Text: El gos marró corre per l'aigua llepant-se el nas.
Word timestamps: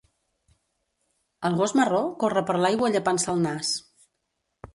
El 1.49 1.57
gos 1.59 1.75
marró 1.81 1.99
corre 2.25 2.43
per 2.49 2.57
l'aigua 2.63 2.91
llepant-se 2.97 3.31
el 3.37 3.45
nas. 3.45 3.71